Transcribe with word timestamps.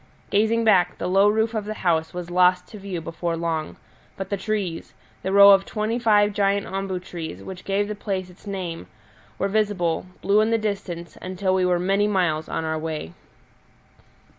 Gazing 0.31 0.63
back, 0.63 0.97
the 0.97 1.05
low 1.05 1.29
roof 1.29 1.53
of 1.53 1.65
the 1.65 1.75
house 1.75 2.11
was 2.11 2.31
lost 2.31 2.65
to 2.69 2.79
view 2.79 3.01
before 3.01 3.37
long, 3.37 3.77
but 4.17 4.31
the 4.31 4.35
trees 4.35 4.95
the 5.21 5.31
row 5.31 5.51
of 5.51 5.63
twenty 5.63 5.99
five 5.99 6.33
giant 6.33 6.65
ombu 6.65 6.99
trees 6.99 7.43
which 7.43 7.63
gave 7.65 7.87
the 7.87 7.93
place 7.93 8.27
its 8.27 8.47
name 8.47 8.87
were 9.37 9.47
visible, 9.47 10.07
blue 10.23 10.41
in 10.41 10.49
the 10.49 10.57
distance, 10.57 11.19
until 11.21 11.53
we 11.53 11.67
were 11.67 11.77
many 11.77 12.07
miles 12.07 12.49
on 12.49 12.65
our 12.65 12.79
way. 12.79 13.13